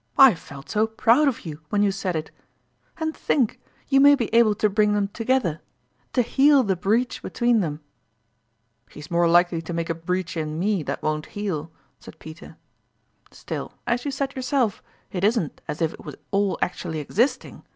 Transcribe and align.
I 0.17 0.33
felt 0.33 0.67
so 0.67 0.87
proud 0.87 1.27
of 1.27 1.41
you 1.45 1.61
when 1.69 1.83
you 1.83 1.91
said 1.91 2.15
it. 2.15 2.31
And 2.97 3.15
think, 3.15 3.59
you 3.87 3.99
may 4.01 4.15
be 4.15 4.33
able 4.33 4.55
to 4.55 4.67
bring 4.67 4.93
them 4.93 5.09
together 5.09 5.61
to 6.13 6.23
heal 6.23 6.63
the 6.63 6.75
breach 6.75 7.21
between 7.21 7.59
them!"" 7.59 7.81
He's 8.89 9.11
more 9.11 9.27
likely 9.29 9.61
to 9.61 9.73
make 9.73 9.91
a 9.91 9.93
breach 9.93 10.35
in 10.35 10.57
me 10.57 10.81
that 10.81 11.03
won't 11.03 11.27
heal!" 11.37 11.71
said 11.99 12.17
Peter." 12.17 12.57
Still, 13.31 13.73
as 13.85 14.03
you 14.03 14.09
said 14.09 14.35
yourself, 14.35 14.81
it 15.11 15.23
isn't 15.23 15.61
as 15.67 15.83
if 15.83 15.93
it 15.93 16.03
was 16.03 16.15
all 16.31 16.57
actually 16.63 16.97
existing. 16.97 17.63